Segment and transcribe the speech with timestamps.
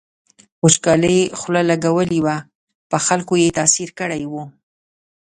[0.63, 2.37] وچکالۍ خوله لګولې وه
[2.89, 4.33] په خلکو یې تاثیر کړی و.